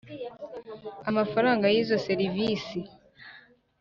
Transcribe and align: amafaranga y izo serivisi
amafaranga 1.09 1.65
y 1.69 1.75
izo 1.81 1.97
serivisi 2.07 2.77